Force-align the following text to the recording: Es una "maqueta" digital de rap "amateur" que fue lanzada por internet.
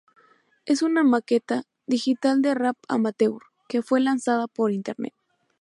Es 0.65 0.81
una 0.81 1.03
"maqueta" 1.03 1.65
digital 1.85 2.41
de 2.41 2.55
rap 2.55 2.75
"amateur" 2.87 3.37
que 3.69 3.83
fue 3.83 3.99
lanzada 3.99 4.47
por 4.47 4.71
internet. 4.71 5.13